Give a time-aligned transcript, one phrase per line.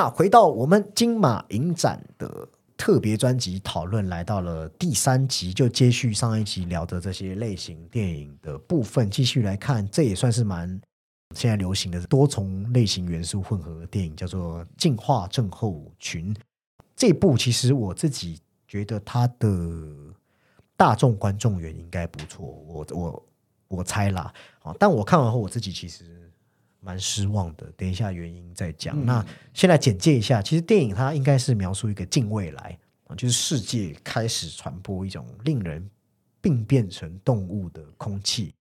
[0.00, 10.66] 那回到我们金马影展的特别专辑讨论，来到了第三集，就接续上一集聊的这些类型电影的部分，继续来看，这也算是蛮
[11.34, 16.34] 现在流行的多重类型元素混合电影，叫做《进化症候群》。
[16.96, 19.46] 这部其实我自己觉得它的
[20.78, 23.26] 大众观众缘应该不错，我我
[23.68, 26.19] 我猜啦，啊，但我看完后我自己其实。
[26.80, 29.04] 蛮失望的，等一下原因再讲。
[29.04, 35.88] 那先来简介一下，其实电影它应该是描述一个近未来啊，就是世界开始传播一种令人
[36.40, 38.54] 病变成动物的空气。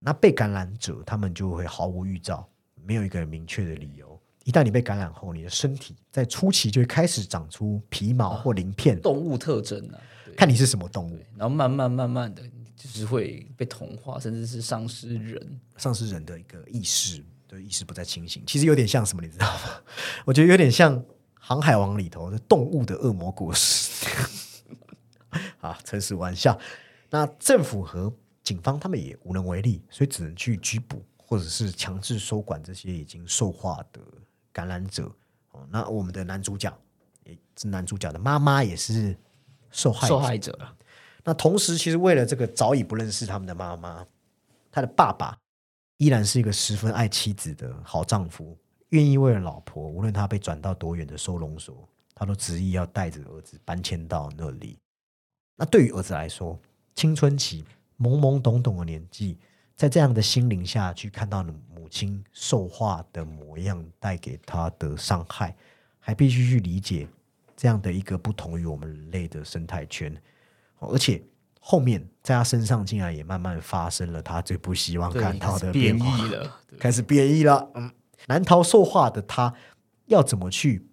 [0.00, 2.46] 那被感染者他们就会毫无预兆，
[2.84, 4.20] 没有一个明确的理由。
[4.44, 9.98] 一旦你被感染后，你的身体在初期就会开始长出皮毛或鳞片，动物特征啊，
[10.36, 12.42] 看你是什么动物，然后慢慢慢慢的。
[12.84, 18.44] 就是会被同化，甚至是丧失人、丧失人的一个意识，对意识不再清醒。
[18.46, 19.82] 其实有点像什么，你知道吗？
[20.26, 21.00] 我觉得有点像
[21.32, 24.06] 《航海王》里头的动物的恶魔果实。
[25.60, 26.58] 啊，诚实玩笑。
[27.08, 28.12] 那政府和
[28.42, 34.00] 警方他们也无能为力，所以只能去拘捕或者是强制收管这些已经受化的
[34.52, 35.10] 感染者。
[35.52, 36.70] 哦，那我们的男主角
[37.24, 39.16] 也是男主角的妈妈，也是
[39.70, 40.58] 受害受害者
[41.24, 44.06] 那同时，其实为了这个早已不认识他们的妈妈，
[44.70, 45.38] 他的爸爸
[45.96, 48.56] 依然是一个十分爱妻子的好丈夫，
[48.90, 54.78] 愿意为了老婆，无论他被转到多远的收容所，他都执意要带着儿子搬迁到那里。
[55.56, 56.58] 那对于儿子来说，
[56.94, 57.64] 青春期
[57.98, 59.38] 懵懵懂懂的年纪，
[59.76, 65.56] 在这样的心灵下去看到母亲受化的模样，带给他的伤害，
[65.98, 67.08] 还必须去理解
[67.56, 70.14] 这样的一个不同于我们人类的生态圈。
[70.80, 71.22] 而且
[71.60, 77.70] 后面在他身上竟然也慢慢发生了他最不希望看到的变异了，开始变异了。
[77.74, 77.90] 嗯，
[78.26, 79.52] 难逃兽化的他
[80.06, 80.86] 要怎么去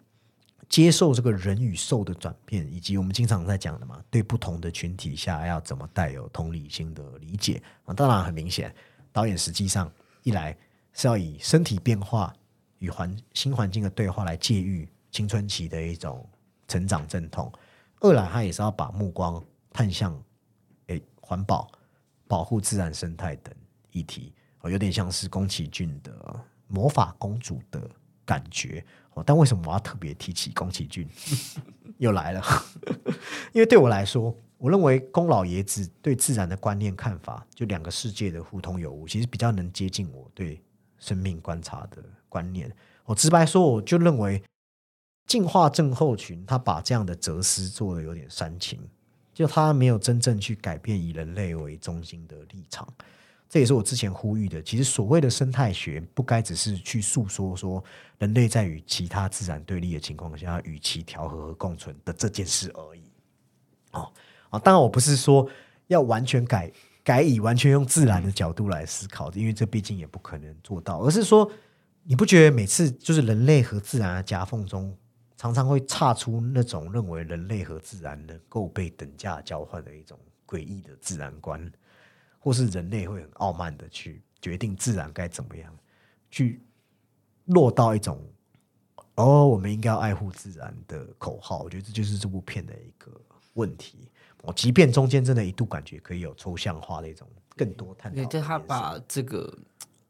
[0.70, 7.92] 接受这个人与兽的转变，以及我们经常在讲的嘛，对不同的群体下要怎么带有同理心的理解啊？
[7.92, 8.74] 当然很明显，
[9.12, 10.56] 导演实际上一来
[10.94, 12.32] 是要以身体变化
[12.78, 16.26] 与环新环境的对话来借喻青春期的一种
[16.66, 17.52] 成长阵痛；
[18.00, 19.44] 二来他也是要把目光。
[19.72, 20.20] 探向
[20.86, 21.70] 诶环保、
[22.26, 23.54] 保护自然生态等
[23.90, 26.12] 议题，哦，有点像是宫崎骏的
[26.68, 27.90] 《魔法公主》的
[28.24, 28.84] 感觉
[29.14, 29.22] 哦。
[29.26, 31.08] 但为什么我要特别提起宫崎骏？
[31.98, 32.42] 又来了，
[33.52, 40.60] 因为对我来说，我认为宫老爷子对自然的观念看法，就两个世界的互通有无，其实比较能接近我对
[40.98, 42.74] 生命观察的观念。
[43.04, 44.42] 我直白说，我就认为
[45.26, 48.80] 进化症候群他把这样的哲思做的有点煽情。
[49.34, 52.86] 就他没有真正去改变以人类为中心的立场，
[53.48, 54.62] 这也是我之前呼吁的。
[54.62, 57.82] 其实所谓的生态学，不该只是去诉说说
[58.18, 63.02] 人类在与其他自然对立的情况下与其调和和共存的这件事而已。
[63.92, 64.12] 哦
[64.50, 65.48] 啊，当然我不是说
[65.86, 66.70] 要完全改
[67.02, 70.98] 改以完全用自然的角度来思考，因为这毕竟也不可能做到。
[71.00, 71.50] 而是说，
[72.04, 74.94] 你不觉得每次就是人类和自然的夹缝中？
[75.42, 80.16] 常常会差出那种认为人类和自然能够被等价交换的一种
[80.46, 81.68] 诡异的自然观，
[82.38, 85.76] 或是人类会很傲慢的去决定自然该怎么样，
[86.30, 86.62] 去
[87.46, 88.24] 落到一种
[89.16, 91.64] 哦，我们应该要爱护自然的口号。
[91.64, 93.10] 我觉得这就是这部片的一个
[93.54, 94.08] 问题。
[94.42, 99.52] 我即便中间真的一度感觉可以有抽象化的一种更多探讨，对，他把这个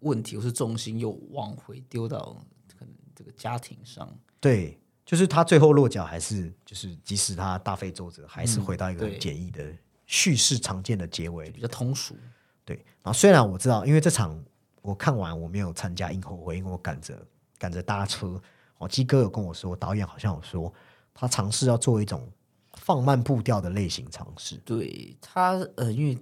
[0.01, 2.37] 问题或是重心又往回丢到
[2.79, 4.79] 可能这个家庭上，对。
[5.05, 9.67] 就是他最后落脚还是就是，即使他大费周折，还是回到一个很简易的
[10.07, 12.17] 叙事常见的结尾，比较通俗。
[12.65, 14.41] 对，然后虽然我知道，因为这场
[14.81, 17.27] 我看完我没有参加映后会，因为我赶着
[17.59, 18.41] 赶着搭车。
[18.79, 20.73] 哦，鸡哥有跟我说，导演好像有说
[21.13, 22.31] 他尝试要做一种
[22.75, 24.57] 放慢步调的类型尝试。
[24.65, 26.17] 对他，呃，因为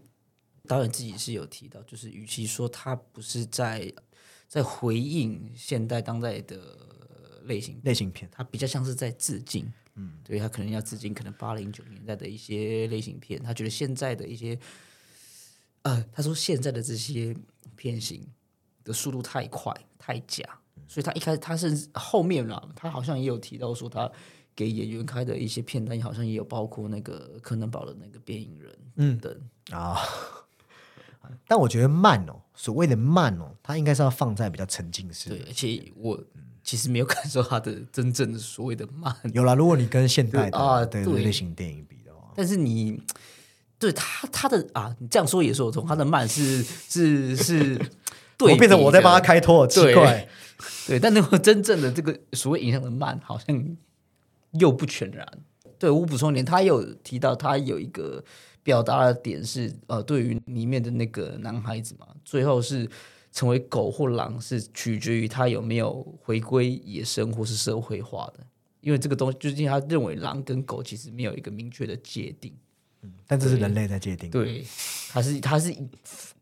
[0.67, 3.93] 导演自己是有提到，就是与其说他不是在
[4.49, 6.59] 在回应现代当代的。
[7.45, 14.59] 类型类型片，它比较像是在致敬，嗯，对他可能要致敬可能八零九年代的一些类型片，他觉得现在的一些，
[15.83, 17.35] 呃，他说现在的这些
[17.77, 18.27] 片型
[18.85, 20.45] 的速度太快太假，
[20.89, 24.11] 所以他一开始他是后面啦，他好像也有提到说他
[24.55, 29.19] 给演员开的一些片单，好像也有包括那个柯南堡的那个变影人，嗯。
[29.19, 29.41] 等
[29.71, 29.99] 啊，
[31.47, 36.23] 但我觉得慢哦，所谓的慢哦，它应该是要放在比较沉浸式，对，而且我。
[36.63, 39.15] 其实没有感受它的真正的所谓的慢。
[39.33, 43.01] 有啦，如果你跟现代的啊对类型电影比的话，但是你
[43.79, 45.87] 对他他的啊，你这样说也说得通。
[45.87, 47.75] 他的慢是是是
[48.37, 50.29] 对我变成我在帮他开脱，奇对怪。
[50.87, 53.77] 对，但那个真正的这个所谓影响的慢，好像
[54.53, 55.27] 又不全然。
[55.79, 58.23] 对我补充一点，他有提到他有一个
[58.63, 62.87] 表达的点是，呃，对于里面的那个男孩子嘛，最后是
[63.33, 68.47] 成为狗或狼，是取决于它有没有回归野生或是社会化的。
[68.81, 72.55] 因为这个东西，就是因为他认为狼跟狗其实没有一个明确的界定。
[73.03, 74.31] 嗯但这是人类在界定。
[74.31, 74.65] 对，
[75.11, 75.75] 他是他是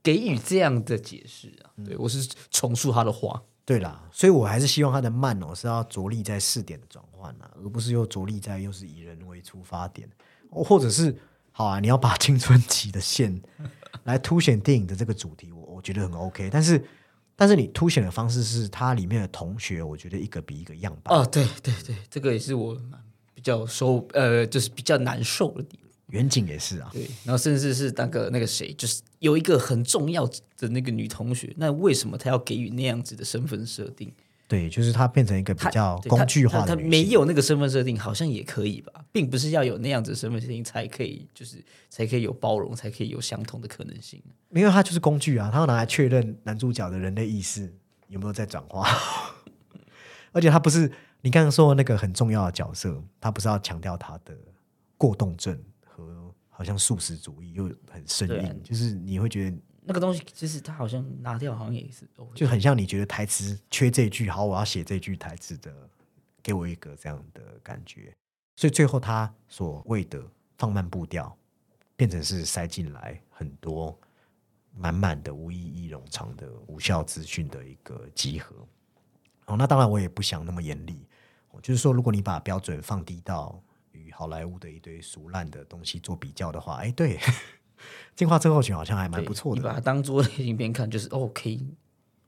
[0.03, 1.71] 给予这样的解释啊。
[1.85, 3.43] 对我是重述他的话。
[3.65, 10.09] 对啦，所以我还是希望他的慢哦是要着力在试点的转换啊，而不是又着力在又是以人为出发点，
[10.51, 11.15] 哦或者是
[11.53, 13.43] 好啊，你要把青春期的线
[14.05, 16.49] 来凸显电影的这个主题，我我觉得很 OK。
[16.51, 16.83] 但是
[17.37, 21.17] 但是你凸显的方式是它里面的同学，我觉得一个比一个样板。
[21.17, 23.01] 哦，对对对，这个也是我蛮
[23.35, 25.89] 比较受呃，就是比较难受的地方。
[26.09, 30.27] 远景也是啊，对，然后甚至是那个那个谁，就是有一个很重要
[30.57, 34.11] 的那个女同学，那为什么她要给予那样子的身份设定？
[34.49, 44.23] 对，就是它变成一个比她较工具化的女性没有那个身份设定，好像也可以吧，并不是要有那样子的身份设定才可以，就是才可以有包容，才可以有相同的可能性。
[44.51, 47.71] 因为它就是工具啊，它要拿来确认男主角的人类意识
[48.07, 48.89] 有没有在转化，
[50.33, 50.91] 而且他不是
[51.21, 54.35] 你刚刚说的那个很重要的角色，他不是要强调他的
[54.97, 59.57] 过动症和好像素食主义又很生硬，就是你会觉得
[59.89, 65.75] 那个东西其实他好像拿掉，好像也是就很像你觉得台词缺这句，好，我要写这句台词的，
[66.43, 68.15] 给我一个这样的感觉。
[68.55, 70.23] 所以最后他所谓的
[70.59, 71.35] 放慢步调，
[71.97, 73.99] 变成是塞进来很多
[74.77, 78.55] 满满的无意义冗长的无效资讯的一个集合。
[79.47, 81.07] 哦，那当然我也不想那么严厉，
[81.63, 83.59] 就是说，如果你把标准放低到
[83.93, 87.19] 与好莱坞的一堆俗烂的东西做比较的话，哎，对，
[88.17, 89.61] 进化症候群好像还蛮不错的。
[89.61, 91.61] 你把它当做类型片看，就是 OK。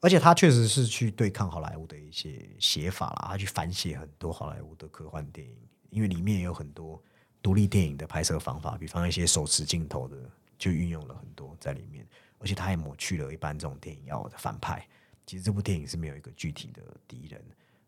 [0.00, 5.54] 而且他确实是去对抗好莱坞的一些写法啦，他去反写很多好莱坞的科幻电影，
[5.90, 6.98] 因为里面也有很多
[7.42, 10.16] 独立电影的拍摄方法，比方一些手持镜头的，
[10.58, 12.06] 就运用了很多在里面，
[12.38, 14.86] 而且他也抹去了一般这种电影要的反派。
[15.26, 17.38] 其实这部电影是没有一个具体的敌人，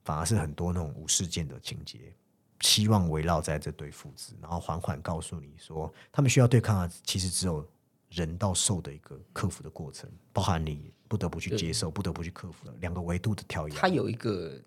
[0.04, 2.12] 反而是很多那种无事件的情节，
[2.62, 7.68] 希望围绕在这对父子，然后缓缓告诉你说，他们需要对抗的其实只有
[8.08, 13.74] 人到兽的一个克服的过程，包含你不得不去接受、不得不去克服的两个维度的跳跃。
[13.74, 14.58] 它有一个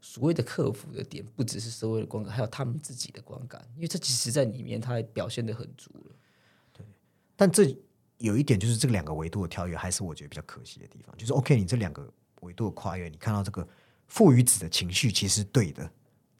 [0.00, 6.16] 所谓的克服的点，不只是社会的观感，还有他们自己的观感，因为这其实在里面它表现的很足了。
[7.34, 7.76] 但这
[8.18, 11.16] 有一点就是这两个维度的跳跃，还是我觉得比较可惜的地方。
[11.16, 12.08] 就是 OK，你这两个
[12.42, 13.66] 维度的跨越，你看到这个
[14.06, 15.90] 父与子的情绪其实对的，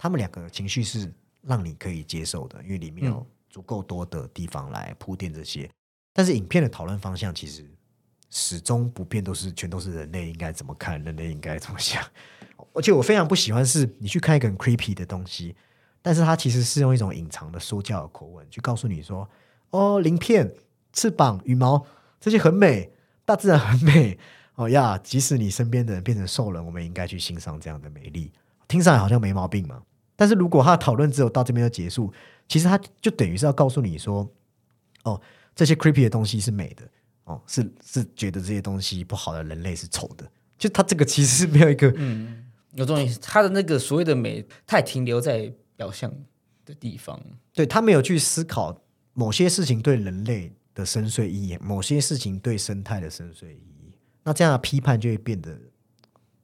[0.03, 1.09] 他们两个情绪是
[1.43, 5.71] 让你可以接受的，因为里面有足够多的地方来铺垫这些。
[6.13, 7.65] 但是影片的讨论方向其实
[8.29, 12.05] 始终不变，都是全都是人类应该怎么看，人类应该怎么想。
[12.75, 15.55] 而且我非常不喜欢是你去看一个很 creepy 的东西，
[16.03, 19.31] 但是它其实是用一种隐藏的说教的口吻去告诉你说
[19.71, 20.53] ：“哦，鳞片、
[20.93, 21.87] 翅膀、羽毛
[22.19, 22.91] 这些很美，
[23.25, 24.19] 大自然很美。
[24.57, 28.33] 哦呀，即使你身边的人变成兽人，我们也应该去欣赏这样的美丽。
[28.67, 29.81] 听上来好像没毛病嘛。
[30.23, 32.13] 但是如果他的讨论只有到这边就结束，
[32.47, 34.25] 其实他就等于是要告诉你说：
[35.03, 35.21] 哦，
[35.53, 36.89] 这些 creepy 的东西是美的，
[37.25, 40.25] 哦，是是觉得这些东西不好的人类是丑的。
[40.57, 41.93] 就他这个其实是没有一个。
[41.97, 46.09] 嗯有种他的那个所谓的美，太停留在表象
[46.65, 47.21] 的地方。
[47.53, 48.81] 对他没有去思考
[49.13, 53.93] 某些事情对人类的深邃意义，某些事情对生态的深邃意义。
[54.23, 55.51] 那这样的批判就会变得，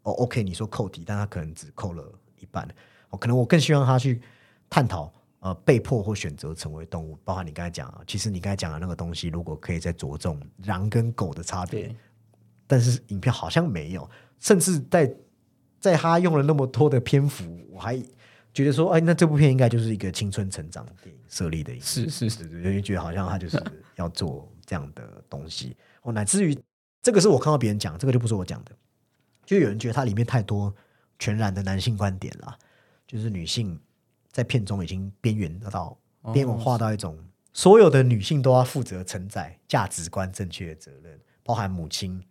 [0.03, 2.05] 哦，OK，你说扣题，但他可能只扣了
[2.41, 2.69] 一半。
[3.11, 4.21] 哦，可能我更希望他去
[4.69, 11.95] 探讨，呃，被迫或选择成为动物，包括你刚才讲啊，其实你刚才讲的那个东西，如果可以再着重狼跟狗的差别，
[12.67, 14.09] 但是影片好像没有，
[14.41, 15.15] 甚至在
[15.81, 17.97] 在他用了那么多的篇幅，我还
[18.53, 23.63] 觉得说，哎，那这部片应该就是一个青春成长电影设立的影是是是，因为，觉得好像他就是
[23.97, 26.59] 要做这样的东西，哦，乃至于
[27.01, 28.73] 这个是我看到别人讲，这个就不是我讲的，
[29.47, 30.75] 就有人觉得它里面太多
[31.19, 32.59] 全然的男性观点啦，
[33.09, 33.81] 就是女性
[34.31, 35.99] 在片中已经边缘到
[36.33, 37.19] 边缘化到一种
[37.55, 42.23] 所有的女性都要负责承载价值观正确的责任，包含母亲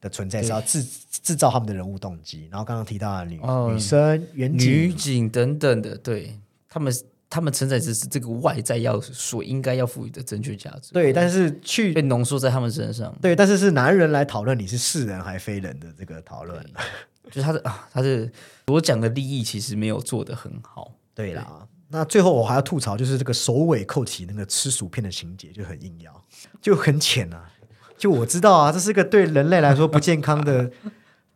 [0.00, 6.92] 的存在是要制制造他们的人物动机，然后刚刚提到的女、哦女生、远女，警等等的，对他们
[7.28, 13.14] 他们承载只是这个外在要所应该要赋予的正确价值，对，但是去被浓缩在他们身上。
[13.20, 16.64] 对，但是是男人来讨论你是是人还非人的这个讨论。
[17.30, 18.30] 就是他的啊，他是
[18.66, 20.92] 所讲的利益其实没有做得很好。
[21.14, 26.24] 对啦，那最后我还要吐槽，就是这个首尾扣起那个吃薯片的情节就很硬要，
[26.60, 27.50] 就很浅啊。
[27.96, 30.70] 就我知道啊，这是个对人类来说不健康的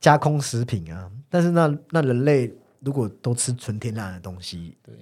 [0.01, 1.11] 加工食品啊。
[1.31, 4.95] 但是那那人类如果都吃纯天然的东西，对，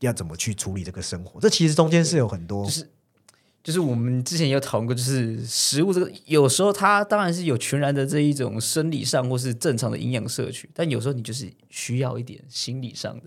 [0.00, 1.40] 要怎么去处理这个生活？
[1.40, 2.88] 这其实中间是有很多，就是
[3.62, 13.24] 就是我们之前也有讨论过，就是食物这个有时候它当然是有全然的这一种生理上或是正常的营养摄取，但有时候你就是需要一点心理上的，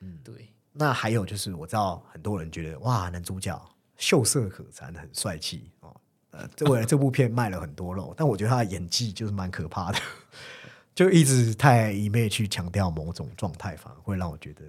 [0.00, 0.34] 嗯，对。
[0.72, 3.58] 那还有就是，我知道很多人觉得哇，男主角
[3.96, 5.96] 秀色可餐，很帅气哦。
[6.32, 9.98] 呃，这为了这部片卖了很多肉，但我觉得他的演技就是蛮可怕的，
[10.94, 14.64] 就一直太一昧去强调某种状态，反而会让我觉得，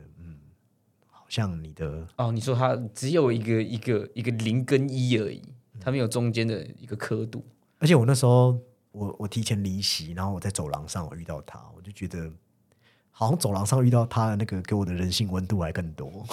[1.27, 5.41] 像你的哦，你说他只有一个一个一个零跟一而已，
[5.79, 7.46] 他没有中间的一个刻度。
[7.79, 8.57] 而且我那时候
[8.91, 12.31] 我我提前离席，然后我在走廊上我遇到他，我就觉得
[13.12, 16.12] 好像走廊上遇到他的那个给我的人性温度还更多。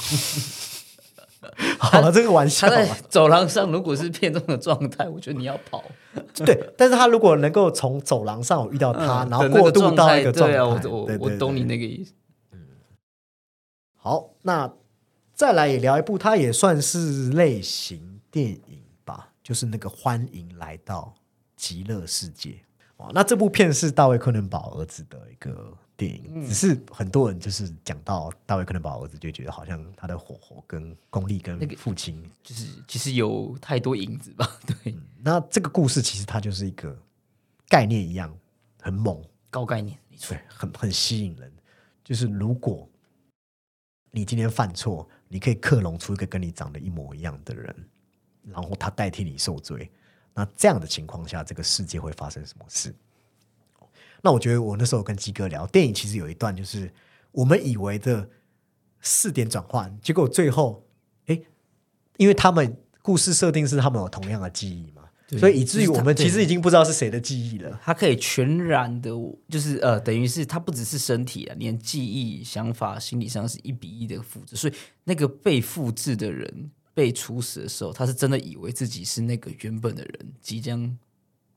[1.79, 5.85] 好了，这个玩笑他在走廊上，如果是片中的状态，我觉得你要跑。
[6.35, 12.15] 对，但是他如果能够从走廊上我遇到他，嗯然后过渡到一个状态，对啊，我懂你那个意思。
[13.95, 14.73] 好，那
[15.35, 21.13] 再来也聊一部，它也算是类型电影吧，就是那个《欢迎来到
[21.57, 22.51] 极乐世界》
[22.99, 23.11] 哇。
[23.13, 32.23] 那这部片是大卫·柯南堡儿子的一个电影，嗯只是很多人就是讲到大卫·柯南堡儿子，就觉得好像他的火候跟功力跟父亲。
[32.43, 36.97] 就是其实有太多影子吧，对，那这个故事其实它就是一个
[37.69, 38.33] 概念一样，
[38.81, 41.53] 很猛，高概念没错对，，很很吸引人。
[42.05, 42.89] 就是如果
[44.11, 47.75] 你今天犯错，你可以克隆出一个跟你长得一模一样的人，
[48.43, 49.91] 然后他代替你受罪。
[50.35, 52.95] 那这样的情况下，这个世界会发生什么事？
[54.21, 56.93] 那我觉得我那时候跟鸡哥聊电影，其实有一段就是
[57.31, 58.29] 我们以为的
[59.01, 60.85] 四点转换，结果最后，
[61.27, 61.47] 诶，
[62.17, 65.03] 因为他们故事设定是他们有同样的记忆嘛，
[65.39, 67.81] 所以以至于我们其实已经不知道是谁的记忆了。
[67.83, 69.11] 他可以全然的，
[69.49, 74.73] 就是呃，等于是他不只是身体啊，连记忆、想法、心理上是一比一的复制，所以
[75.05, 80.97] 那个被复制的人被处死的时候，他是真的以为自己是那个原本的人，即将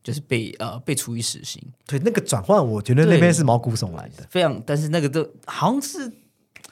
[0.01, 4.25] 就是被呃被处以死刑，对，那个转换，我觉得那边是毛骨悚然的。
[4.29, 6.11] 非常，但是那个都好像是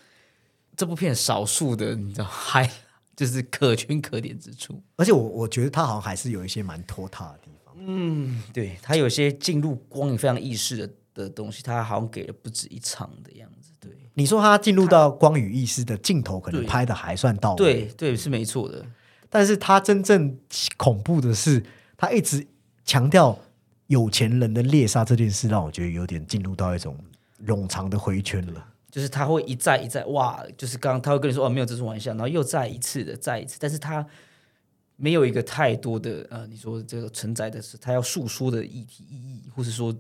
[0.78, 2.70] 这部片少数的，你知道，还
[3.16, 4.82] 就是可圈可点之处。
[4.98, 7.74] 而且我我觉得他好像还是有一些蛮拖沓的地方。
[7.78, 13.72] 嗯，对，他有些进入光影非常意识的的东西，他好像给了不止一场的样子。
[13.80, 18.86] 对，你说他进入到光与意识的镜头，可能拍的还算到位，对，对，是没错的。
[19.30, 20.38] 但是他真正
[20.78, 21.64] 恐怖的是，
[21.98, 22.46] 他一直
[22.86, 23.38] 强调
[23.88, 26.98] 有钱人的猎杀这件事，让我觉得有点进入到一种
[27.46, 28.66] 冗长的回圈了。
[28.96, 34.08] 就是他会一再一再哇，就是刚刚他会跟你说哦没有这种玩笑，然后又再一次的再一次，但是他
[34.96, 39.94] 没有一个太多的呃，你说这个承载的是他要诉说的议题意义，或是说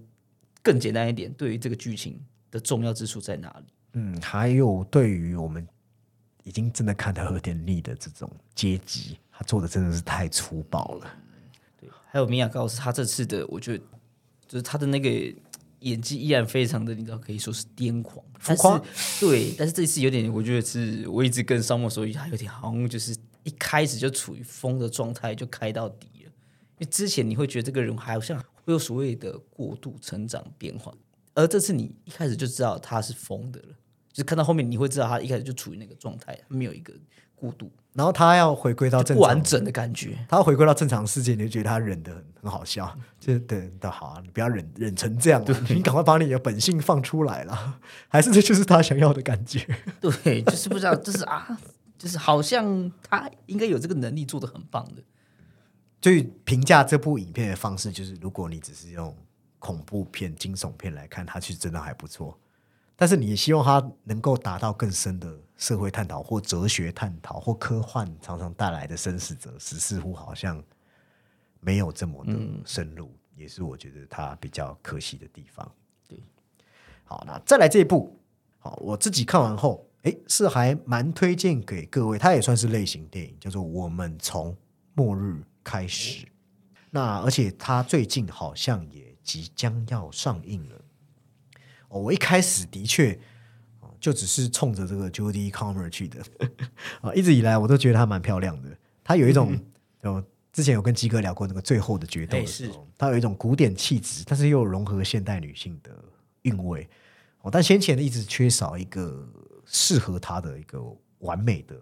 [0.64, 2.18] 更简单一点，对于这个剧情
[2.50, 3.66] 的重要之处在哪里？
[3.96, 5.68] 嗯，还有对于我们
[6.46, 11.14] 已经真的看到有点腻的这种阶级，他做的真的是太粗暴了。
[11.78, 13.84] 对，还有米娅告诉，他这次的我觉得
[14.48, 15.10] 就是他的那个
[15.86, 18.82] 演技依然非常的，你知道可以说是癫狂， 浮夸。
[19.20, 26.32] 对，但是这一次有点，我觉得是我一直跟沙漠说，他有点好像就是一开始就处于疯的状态，就开到底了。
[26.78, 30.92] 因为之前你会觉得这个人好像会有所谓的过度成长变化，
[31.36, 33.68] 而这次你一开始就知道他是疯的了，
[34.12, 36.94] 就是看到后面你会知道他一开始就处于那个状态，没有一个
[37.36, 40.18] 过度然后他要回归到正常不完整的感觉。
[40.28, 49.66] 他要回归到正常世界，你就觉得他忍的很很好笑，就对，那好啊，你不要忍忍成这样啊，你赶快把你的本性放出来了， 还是这就是他想要的感觉？
[50.02, 51.58] 对，就是不知道，就是啊，
[51.98, 55.02] 就是好像他应该有这个能力做的很棒的。
[56.02, 59.16] 所以评价这部影片的方式，就是如果你只是用
[59.58, 62.38] 恐怖片、惊悚片来看，它其实真的还不错。
[62.96, 70.64] 但是你希望它能够达到更深的社会探讨，或哲学探讨，或科幻常常带来的生死哲识，似乎好像
[71.60, 72.34] 没有这么的
[72.66, 75.70] 深入，也是我觉得它比较可惜的地方。
[76.08, 76.18] 对，
[77.04, 78.18] 好，那再来这一部，
[78.60, 84.56] 好，我自己看完后，诶，是还蛮推荐给各位，它也算是类型电影，叫做《我们从
[84.94, 86.26] 末日开始》。
[86.92, 90.82] 那而且它最近好像也即将要上映了。
[91.96, 93.18] 哦，我一开始的确
[93.80, 96.22] 哦就只是冲着这个 Jodie Comer 去的
[97.00, 98.70] 啊， 一直以来我都觉得她蛮漂亮的。
[99.02, 99.58] 她有一种，
[100.02, 100.22] 哦，
[100.52, 102.38] 之前有跟鸡哥聊过那个最后的决斗
[102.74, 105.92] 候，她有一种古典气质，但是又融合现代女性的
[106.42, 106.86] 韵味。
[107.44, 109.26] 哦，但先前一直缺少一个
[109.64, 110.84] 适合她的一个
[111.20, 111.78] 完美的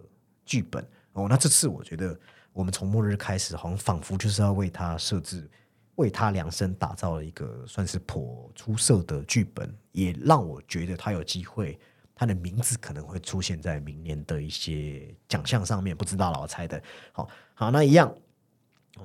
[0.46, 0.86] 剧本。
[1.14, 2.16] 哦，那这次我觉得
[2.52, 5.50] 我们从末日开始，好像仿佛就是要为她设置
[5.96, 11.78] 为他量身打造了一个算是颇出色的剧本，也让我觉得他有机会，
[12.14, 16.82] 他的名字可能会出现在明年的一些奖项上面，不知道了，我猜的。
[17.12, 18.14] 好好，那一样，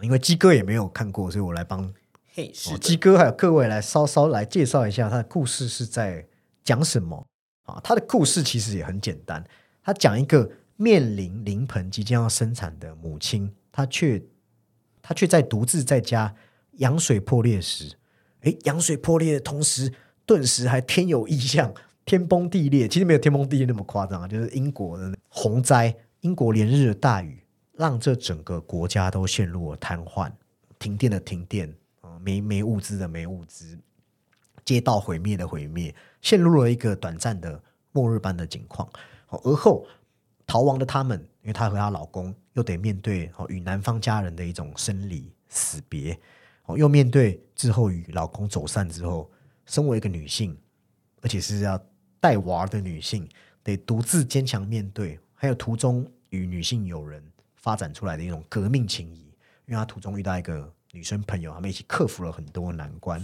[0.02, 1.94] 因为鸡哥也没有看过，所以我来帮
[2.34, 6.28] 嘿，鸡哥还有各位来稍稍来介绍一下他的故事是在
[6.64, 7.26] 讲什么
[7.64, 7.80] 啊？
[7.84, 9.44] 他的故事其实也很简单，
[9.84, 14.24] 他讲一个面临临盆即将要生产的母亲，她却
[15.02, 16.34] 她却在独自在家
[16.80, 17.96] 羊水破裂时，
[18.42, 19.94] 诶，羊水破裂的同时，
[20.26, 22.88] 顿时还天有异象，天崩地裂。
[22.88, 27.44] 其实没有天崩地裂那么夸张啊，就是英国的洪灾，英国连日的大雨，
[27.74, 30.32] 让这整个国家都陷入了瘫痪，
[30.78, 33.78] 停电的停电啊、没没物资的没物资，
[34.64, 38.90] 街道毁灭的毁灭，陷入了一个短暂的末日般的境况。
[39.28, 39.86] 而后
[40.48, 46.18] 逃亡的他们，因为她和她老公又得面对哦与男方家人的一种生离死别，
[46.78, 49.30] 又面对之后与老公走散之后，
[49.66, 50.58] 身为一个女性，
[51.22, 51.80] 而且是要
[52.20, 53.28] 带娃的女性，
[53.64, 57.24] 得独自坚强面对，还有途中与女性友人
[57.56, 59.34] 发展出来的一种革命情谊，
[59.66, 63.24] 因为她途中遇到一个女生朋友，他们一起克服了很多难关。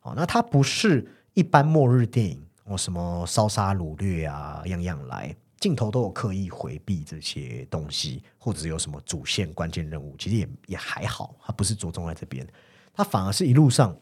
[0.00, 12.46] 好，那它不是一般末日电影哦，什么烧杀掳掠啊，样样来，镜头都有刻意回避这些东西，或者有什么主线关键任务，其实也也还好，它不是着重在这边，
[12.94, 13.94] 它反而是一路上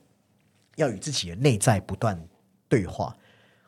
[0.77, 2.19] 要与自己的内在不断
[2.69, 3.15] 对话。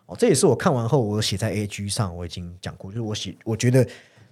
[0.07, 3.87] 哦，这也是我看完后，我写在 A G 上，我已经讲过，就是我写，我觉得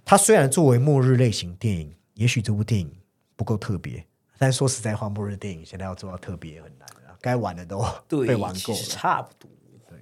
[0.05, 2.89] 它虽然作为末日类型电影，也许这部电影
[3.35, 4.05] 不够特别，
[4.37, 8.79] 但说实在话，末日电影现在要做到特别很难了，该玩的都对，被玩够了。
[8.79, 9.49] 差不多。
[9.87, 9.97] 对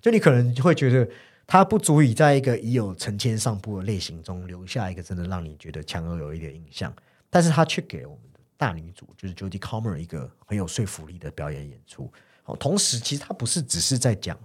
[0.00, 1.08] 就你可能会觉得
[1.50, 6.94] 它不足以在一个已有成千上部的类型中留下一个真的让你觉得强而有力的印象，
[7.30, 12.12] 但是它却给了我们的大女主就是 Jodie Comer 一个很有说服力的表演演出。
[12.44, 14.38] 哦，同时其实它不是只是在讲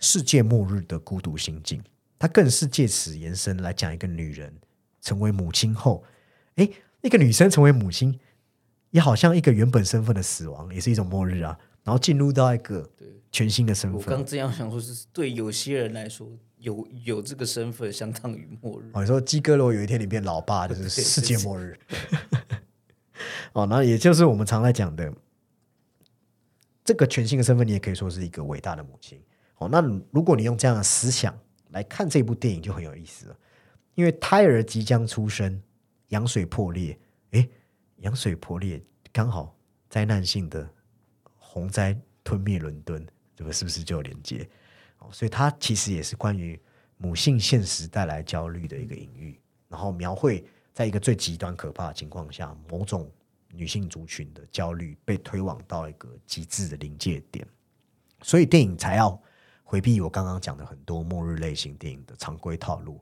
[0.00, 1.80] 世界末日的孤独心境，
[2.18, 4.52] 它更是借此延伸来讲一个女人
[5.00, 6.02] 成为母亲后，
[6.56, 6.68] 诶，
[7.00, 8.18] 那个女生成为母亲，
[8.90, 11.56] 也好像一个原本身份的死亡，也是一种末日啊。
[11.88, 12.86] 然后进入到一个
[13.32, 18.90] 全新的身份，我刚这样想说，是对有些人来说，有有这个身份相当于末日。
[18.92, 21.78] 哦，你说基哥如果有一天你变老爸，就是 世界末日。
[23.54, 25.10] 哦，那也就是我们常来讲的
[26.84, 29.18] 这个全新的身份，你也可以说是一个伟大的母亲。
[29.56, 31.34] 哦，那如果你用这样的思想
[31.70, 33.36] 来看这部电影，就很有意思了。
[33.94, 35.58] 因为胎儿即将出生，
[36.08, 36.98] 羊水破裂，
[37.30, 37.48] 诶，
[38.00, 38.78] 羊水破裂
[39.10, 39.56] 刚好
[39.88, 40.68] 灾难性的
[41.58, 44.48] 洪灾吞灭伦敦，这个是不是就有连接？
[45.10, 46.60] 所以它其实也是关于
[46.96, 53.10] 母性现实带来焦虑的一个隐喻，然后描绘在一个最极端可怕的情况下，某种
[53.52, 57.46] 女性族群的焦虑被推往到一个极致的临界点，
[58.22, 59.20] 所以电影才要
[59.64, 63.00] 回避我刚刚讲的很多末日类型电影的常规套路，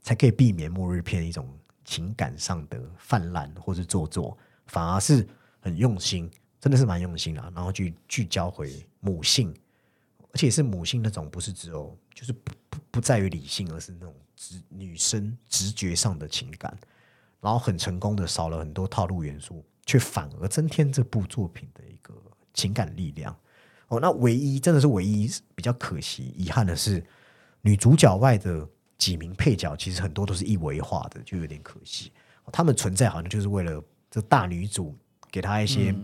[0.00, 1.48] 才可以避免末日片一种
[1.84, 5.26] 情感上的泛滥或是做作，反而是
[5.60, 9.54] 很用心，真的是蛮用心啊，然后去聚焦回母性。
[10.30, 16.78] 而且是母性那种，不是只有就是不不不在于理性，而是那种直女生直觉上的情感，
[17.40, 22.14] 然后很成功的少了很多套路元素，却反而增添这部作品的一个
[22.52, 23.34] 情感力量。
[23.88, 27.02] 哦，那唯一真的是唯一比较可惜、遗憾的是，
[27.62, 28.68] 女主角外的
[28.98, 32.12] 几名配角其实很多都是一维化的，就有点可惜。
[32.52, 34.94] 他们存在好像就是为了这大女主
[35.30, 35.94] 给她一些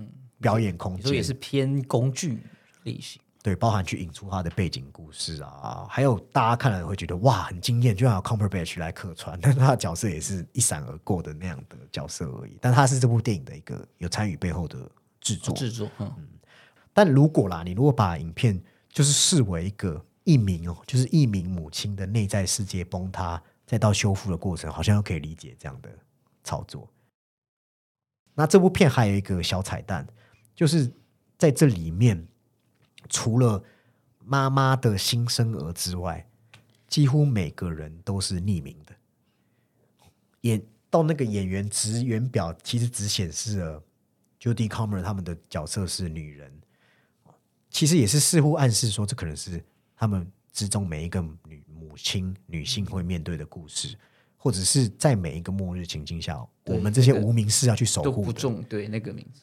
[0.45, 2.39] 表演空间，所以也是偏工具
[2.83, 12.59] 类型，对，包含去引出他的背景故事啊，还有大家看了会觉得哇很惊艳，就像有 Cumberbatch 来客串，但是他的角色也是一闪而过的那样的角色而已。
[12.61, 14.79] 但他是这部电影的一个有参与背后的
[15.19, 15.55] 制作。
[15.55, 16.13] 制作，嗯，
[16.93, 25.89] 但如果啦，你如果把影片就是视为一个一名哦，就是一名母亲的内在世界崩塌，再到修复的过程，好像又可以理解这样的
[26.43, 26.87] 操作。
[28.37, 30.05] 那这部片还有一个小彩蛋，
[30.55, 30.91] 就是
[31.37, 32.27] 在这里面，
[33.09, 33.63] 除了
[34.25, 36.27] 妈妈的新生儿之外，
[36.89, 38.95] 几乎每个人都是匿名的。
[40.43, 43.83] 演到那个演员职员表，其实只显示了
[44.41, 46.53] Jodie Comer 他们的角色是女人，
[47.71, 49.65] 其实也是似乎暗示说，这可能是
[49.97, 53.97] 他们之中每一个女母亲女性会面对的故事，
[54.37, 58.27] 或者是在每一个末日情境下，我们这些无名氏要去守都护的。
[58.27, 59.41] 不重对那个名字，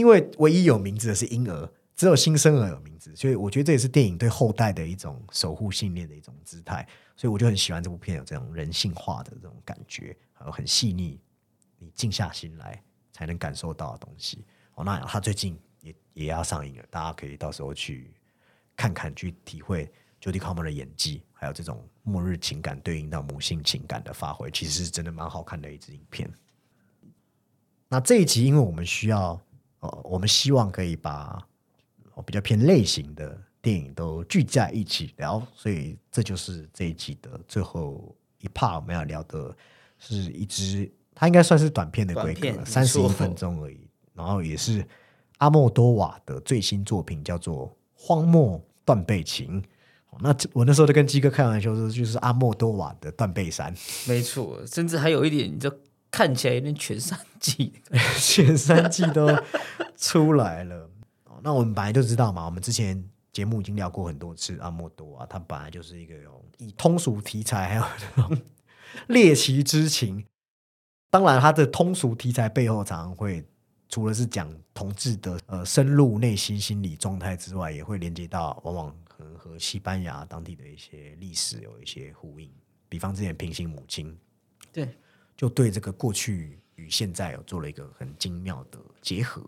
[0.00, 6.88] 因为唯一有名字的是婴儿，只有新生儿有名字，所以我觉得这也是电影对后代的一种守护信念的一种姿态。
[7.14, 11.20] 所以我就很喜欢这部片有这种人性化的这种感觉，还有很细腻，
[11.78, 12.82] 你静下心来
[13.12, 14.42] 才能感受到的东西。
[14.74, 18.10] 哦，那他最近也也要上映了，大家可以到时候去
[18.74, 19.86] 看看，去体会
[20.18, 26.32] Jodi Comer 的演技，还有这种末日情感对应到母性情感的发挥，其实是真的蛮好看的一支影片。
[27.92, 29.38] 那这一集，因为我们需要，
[29.80, 31.42] 呃，我们希望可以把
[32.14, 39.54] 哦比较偏类型的电影都聚在一起聊，所以这就是这一集的最后一 part 我们要聊的
[39.98, 44.86] 是一支，它应该算是短片的规格，三十一分钟而已，然后也是
[45.38, 49.60] 阿莫多瓦的最新作品，叫做《荒漠断背情》。
[50.10, 53.72] 哦那我那时候就跟鸡哥开玩笑说，就是阿莫多瓦的断背山。
[54.08, 55.72] 没错，甚至还有一点，你就
[56.10, 57.72] 看起来有点全三季。
[58.18, 59.28] 全三季都
[59.96, 60.90] 出来了。
[61.24, 68.38] 哦，那我们本来就知道嘛，我们之前节目已经聊过很多次阿莫多啊，他本来就是一个有以通俗题材还有这种
[69.08, 70.24] 猎奇之情。
[71.10, 73.44] 当然，他的通俗题材背后常常会
[73.88, 82.48] 除了是讲同志的呃深入内心心理状态之外，也会连接到往往可能和西班牙当地的一些历史有一些呼应。
[82.88, 84.16] 比方之前平行母亲，
[84.72, 84.88] 对，
[85.40, 89.40] 就对这个过去与现在有做了一个很精妙的结合。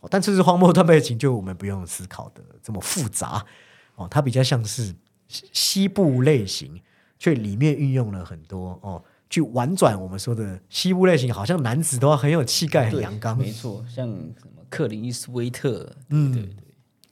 [0.00, 3.46] 哦但这是荒漠断背情，就我们不用思考的这么复杂
[3.94, 4.92] 哦，它比较像是
[5.28, 6.82] 西西部类型，
[7.16, 16.64] 却里面运用了很多哦，去婉转我们说的西部类型，好像男子都要很有气概、很对阳刚，没错，像什么克林伊斯威特，嗯对对对，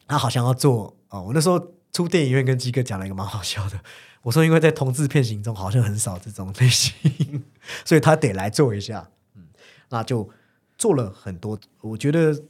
[0.09, 1.23] 他好像要做哦。
[1.23, 3.81] 我那时候出电影院跟鸡哥讲了一个蛮好笑的，
[4.24, 7.44] 我说因为在同志片型中好像很少这种类型，
[7.84, 9.06] 所以他得来做一下。
[9.34, 9.46] 嗯，
[9.90, 10.28] 那就
[10.78, 11.60] 做了很多。
[11.82, 12.42] 我觉得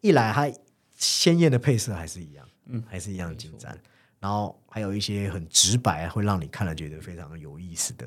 [0.00, 0.50] 一来他
[0.96, 3.78] 鲜艳的配色还是一样，嗯，还是一样精湛。
[4.18, 8.06] 然后还有一些很直白，会让你看了觉得非常有意思的、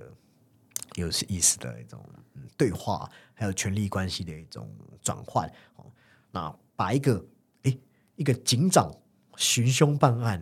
[0.95, 4.67] 有意思的一种、嗯、对话，还有权力关系的一种
[5.03, 5.47] 转换。
[5.75, 5.85] 哦，
[6.31, 7.23] 那把一个
[7.63, 7.79] 诶
[8.15, 8.91] 一个警长
[9.35, 10.41] 寻凶办案，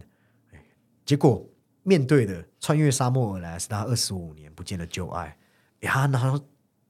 [0.52, 0.60] 诶
[1.04, 1.46] 结果
[1.84, 5.38] 面对的穿越沙漠而来是他二十五年不见的旧爱，
[5.82, 6.40] 诶他然后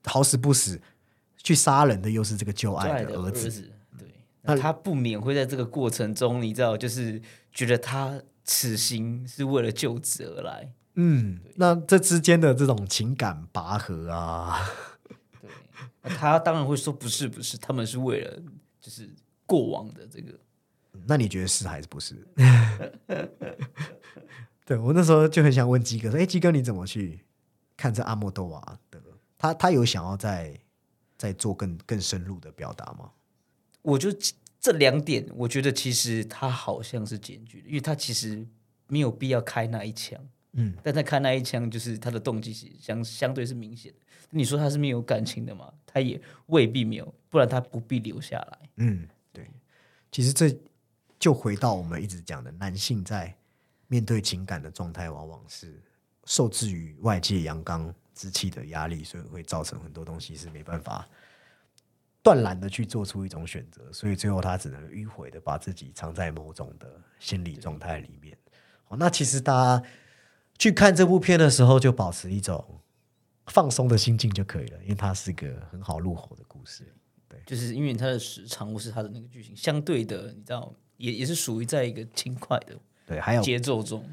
[0.05, 0.79] 好死不死
[1.37, 4.07] 去杀人的又是这个旧爱爱的儿的儿子，对，
[4.41, 14.59] 那他不免会在这个过程中，你知道，就是觉得他此行是为了救子而来，嗯，那这之间的这种情感拔河啊，
[16.03, 18.39] 对，他当然会说不是不是，他们是为了
[18.79, 19.09] 就是
[19.45, 20.37] 过往的这个，
[21.07, 22.15] 那你觉得是还是不是？
[24.65, 27.19] 对我那时候就很想问鸡哥说：“哎，鸡哥你怎么去
[27.75, 29.01] 看这阿莫多瓦的？
[29.37, 30.57] 他他有想要再
[31.17, 33.11] 再做更更深入的表达吗？
[33.81, 34.09] 我就
[34.61, 38.47] 这两点，我觉得其实他好像是检举的，因为他其实
[38.87, 40.17] 没有必要开那一枪，
[40.53, 43.99] 嗯，但他开那一枪，就是他的动机是相相对是明显的。
[44.29, 45.73] 你说他是没有感情的嘛？
[45.85, 48.59] 他也未必没有，不然他不必留下来。
[48.77, 49.45] 嗯，对，
[50.09, 50.57] 其实这
[51.19, 53.35] 就回到我们一直讲的，男性在
[53.93, 55.79] 面对情感的状态，往往是
[56.25, 61.07] 受制于外界阳刚之气的压力，所以会造成很多东西是没办法
[62.23, 68.35] 断然的去做出一种选择，所以最后他只能迂回的把自己藏在某种的心理状态里面。
[68.85, 69.87] 好，那其实大家
[70.57, 72.81] 去看这部片的时候，就保持一种
[73.45, 76.91] 放松的心境就可以了，因为它是个很好入口的故事。
[77.29, 82.79] 对就是因为它的时长或是它的那个剧情，相对的，你知道，也也是属于在一个轻快的
[83.13, 84.03] 对，还有节奏中。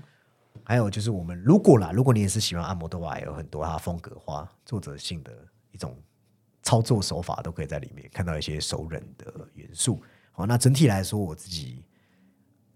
[0.62, 5.32] 还有就是，我们如果啦，如果你也是喜欢按摩的话，也有很多它风格化、作者性的
[5.72, 5.96] 一种
[6.62, 10.00] 操作手法，都可以在里面看到一些熟人的元素。
[10.32, 11.84] 好，那整体来说，我自己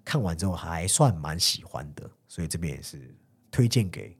[0.04, 3.14] 看完之后还算蛮喜欢的，所以这边也是
[3.50, 4.16] 推荐给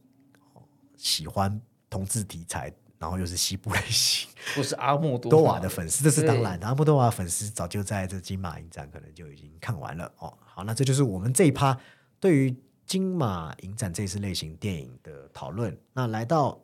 [0.53, 0.63] 哦
[0.97, 6.67] 喜欢同志题材，然后又是西部类型 或是阿莫多多瓦的粉丝，这是对当然的。
[6.67, 10.33] 阿莫多瓦粉丝早就在这金马影展可能就已经看完了哦。
[10.45, 11.79] 好，那这就是我们这一趴
[12.21, 15.77] 对于金马影展这次类型电影的讨论。
[15.93, 16.63] 那来到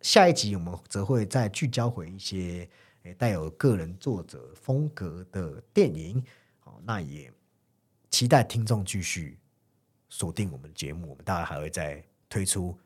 [0.00, 2.68] 下一集，我们则会再聚焦回一些
[3.04, 6.22] 诶带有个人作者风格的电影。
[6.60, 7.32] 好，那也
[8.10, 9.38] 期待听众继续
[10.08, 12.76] 锁定我们节目，我们大概还会再推出。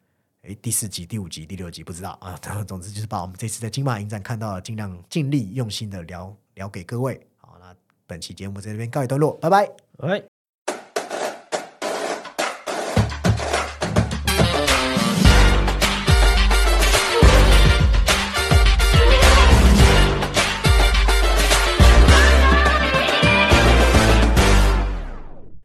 [0.43, 7.25] 诶，第四集、第五集、第六集不知道啊， 总之就是把我们这次在金马影展看到的，尽量尽力用心的聊聊给各位。
[7.37, 7.73] 好，那
[8.09, 9.71] 本期节目在这边告一段落，拜拜。
[9.99, 10.32] 哎。